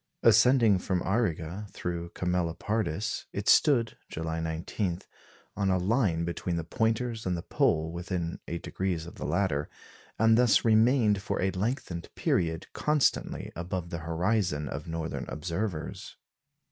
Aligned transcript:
Ascending 0.23 0.79
from 0.79 1.03
Auriga 1.03 1.67
through 1.73 2.09
Camelopardus, 2.15 3.27
it 3.33 3.47
stood, 3.47 3.97
July 4.09 4.39
19, 4.39 5.01
on 5.55 5.69
a 5.69 5.77
line 5.77 6.25
between 6.25 6.55
the 6.55 6.63
Pointers 6.63 7.27
and 7.27 7.37
the 7.37 7.43
Pole, 7.43 7.91
within 7.91 8.39
8° 8.47 9.05
of 9.05 9.13
the 9.17 9.27
latter, 9.27 9.69
and 10.17 10.39
thus 10.39 10.65
remained 10.65 11.21
for 11.21 11.39
a 11.39 11.51
lengthened 11.51 12.09
period 12.15 12.65
constantly 12.73 13.51
above 13.55 13.91
the 13.91 13.99
horizon 13.99 14.67
of 14.67 14.87
northern 14.87 15.25
observers. 15.27 16.17